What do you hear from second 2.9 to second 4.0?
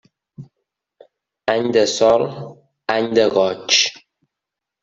any de goig.